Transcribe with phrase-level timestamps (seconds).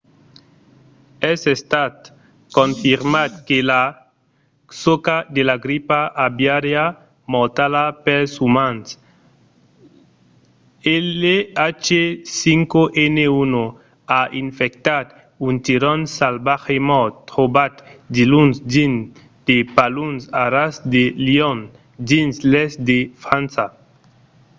[1.31, 1.95] es estat
[2.57, 3.83] confirmat que la
[4.83, 6.85] soca de la gripa aviària
[7.33, 8.87] mortala pels umans
[11.19, 13.53] l'h5n1
[14.19, 15.07] a infectat
[15.47, 17.73] un tiron salvatge mòrt trobat
[18.17, 18.99] diluns dins
[19.47, 21.59] de paluns a ras de lion
[22.09, 23.65] dins l'èst de frança